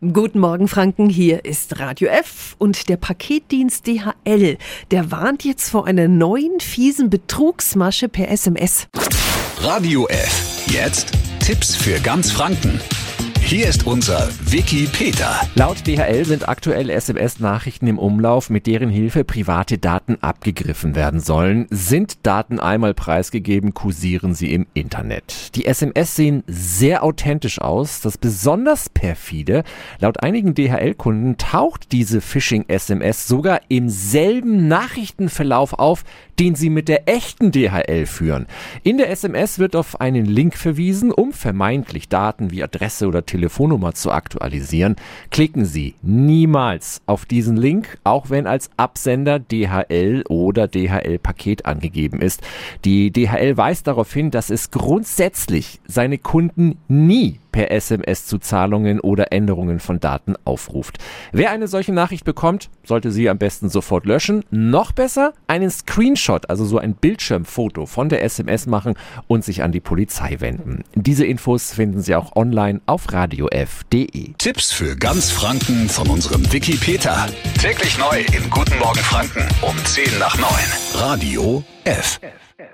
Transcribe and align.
Guten 0.00 0.38
Morgen, 0.38 0.66
Franken. 0.66 1.10
Hier 1.10 1.44
ist 1.44 1.78
Radio 1.78 2.08
F 2.08 2.56
und 2.56 2.88
der 2.88 2.96
Paketdienst 2.96 3.86
DHL. 3.86 4.56
Der 4.90 5.10
warnt 5.10 5.44
jetzt 5.44 5.68
vor 5.68 5.86
einer 5.86 6.08
neuen 6.08 6.58
fiesen 6.60 7.10
Betrugsmasche 7.10 8.08
per 8.08 8.30
SMS. 8.30 8.88
Radio 9.58 10.08
F. 10.08 10.64
Jetzt 10.68 11.12
Tipps 11.40 11.76
für 11.76 12.00
ganz 12.00 12.32
Franken. 12.32 12.80
Hier 13.50 13.66
ist 13.66 13.84
unser 13.84 14.28
Wiki 14.44 14.86
Peter. 14.92 15.40
Laut 15.56 15.84
DHL 15.84 16.24
sind 16.24 16.48
aktuell 16.48 16.88
SMS-Nachrichten 16.88 17.88
im 17.88 17.98
Umlauf, 17.98 18.48
mit 18.48 18.68
deren 18.68 18.90
Hilfe 18.90 19.24
private 19.24 19.76
Daten 19.76 20.18
abgegriffen 20.20 20.94
werden 20.94 21.18
sollen. 21.18 21.66
Sind 21.68 22.24
Daten 22.24 22.60
einmal 22.60 22.94
preisgegeben, 22.94 23.74
kursieren 23.74 24.36
sie 24.36 24.54
im 24.54 24.68
Internet. 24.72 25.56
Die 25.56 25.66
SMS 25.66 26.14
sehen 26.14 26.44
sehr 26.46 27.02
authentisch 27.02 27.60
aus. 27.60 28.00
Das 28.00 28.18
besonders 28.18 28.88
perfide, 28.88 29.64
laut 29.98 30.22
einigen 30.22 30.54
DHL-Kunden 30.54 31.36
taucht 31.36 31.90
diese 31.90 32.20
Phishing-SMS 32.20 33.26
sogar 33.26 33.62
im 33.66 33.88
selben 33.88 34.68
Nachrichtenverlauf 34.68 35.72
auf, 35.72 36.04
den 36.38 36.54
sie 36.54 36.70
mit 36.70 36.88
der 36.88 37.08
echten 37.08 37.50
DHL 37.50 38.06
führen. 38.06 38.46
In 38.84 38.96
der 38.96 39.10
SMS 39.10 39.58
wird 39.58 39.74
auf 39.74 40.00
einen 40.00 40.24
Link 40.24 40.56
verwiesen, 40.56 41.10
um 41.10 41.32
vermeintlich 41.32 42.08
Daten 42.08 42.52
wie 42.52 42.62
Adresse 42.62 43.08
oder 43.08 43.26
Telefonnummer 43.40 43.94
zu 43.94 44.10
aktualisieren. 44.10 44.96
Klicken 45.30 45.64
Sie 45.64 45.94
niemals 46.02 47.00
auf 47.06 47.24
diesen 47.24 47.56
Link, 47.56 47.98
auch 48.04 48.28
wenn 48.28 48.46
als 48.46 48.68
Absender 48.76 49.38
DHL 49.38 50.24
oder 50.28 50.68
DHL-Paket 50.68 51.64
angegeben 51.64 52.20
ist. 52.20 52.42
Die 52.84 53.10
DHL 53.10 53.56
weist 53.56 53.86
darauf 53.86 54.12
hin, 54.12 54.30
dass 54.30 54.50
es 54.50 54.70
grundsätzlich 54.70 55.80
seine 55.86 56.18
Kunden 56.18 56.76
nie 56.86 57.38
per 57.52 57.70
SMS 57.70 58.26
zu 58.26 58.38
Zahlungen 58.38 59.00
oder 59.00 59.32
Änderungen 59.32 59.80
von 59.80 60.00
Daten 60.00 60.34
aufruft. 60.44 60.98
Wer 61.32 61.50
eine 61.50 61.68
solche 61.68 61.92
Nachricht 61.92 62.24
bekommt, 62.24 62.70
sollte 62.84 63.10
sie 63.10 63.28
am 63.28 63.38
besten 63.38 63.68
sofort 63.68 64.06
löschen. 64.06 64.44
Noch 64.50 64.92
besser, 64.92 65.32
einen 65.46 65.70
Screenshot, 65.70 66.48
also 66.50 66.64
so 66.64 66.78
ein 66.78 66.94
Bildschirmfoto 66.94 67.86
von 67.86 68.08
der 68.08 68.22
SMS 68.24 68.66
machen 68.66 68.94
und 69.26 69.44
sich 69.44 69.62
an 69.62 69.72
die 69.72 69.80
Polizei 69.80 70.36
wenden. 70.40 70.84
Diese 70.94 71.26
Infos 71.26 71.72
finden 71.72 72.02
Sie 72.02 72.14
auch 72.14 72.36
online 72.36 72.80
auf 72.86 73.12
radiof.de. 73.12 74.34
Tipps 74.38 74.72
für 74.72 74.96
ganz 74.96 75.30
Franken 75.30 75.88
von 75.88 76.08
unserem 76.08 76.52
Wiki 76.52 76.76
Peter. 76.76 77.26
Täglich 77.60 77.98
neu 77.98 78.20
in 78.36 78.50
Guten 78.50 78.78
Morgen 78.78 79.00
Franken 79.00 79.46
um 79.62 79.76
10 79.84 80.18
nach 80.18 80.36
9. 80.38 80.48
Radio 80.94 81.64
F. 81.84 82.20
F. 82.22 82.69